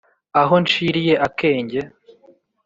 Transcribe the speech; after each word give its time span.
Aho 0.41 0.55
nshiliye 0.63 1.13
akenge 1.27 1.79